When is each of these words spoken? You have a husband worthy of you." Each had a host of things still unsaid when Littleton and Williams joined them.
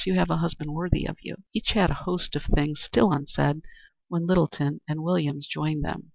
You 0.03 0.15
have 0.15 0.31
a 0.31 0.37
husband 0.37 0.73
worthy 0.73 1.05
of 1.05 1.17
you." 1.21 1.43
Each 1.53 1.73
had 1.73 1.91
a 1.91 2.05
host 2.09 2.35
of 2.35 2.45
things 2.45 2.81
still 2.81 3.11
unsaid 3.11 3.61
when 4.07 4.25
Littleton 4.25 4.81
and 4.87 5.03
Williams 5.03 5.45
joined 5.45 5.85
them. 5.85 6.09